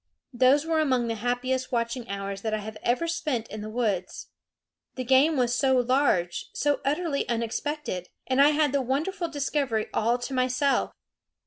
[0.33, 4.29] Those were among the happiest watching hours that I have ever spent in the woods.
[4.95, 10.17] The game was so large, so utterly unexpected; and I had the wonderful discovery all
[10.17, 10.91] to myself.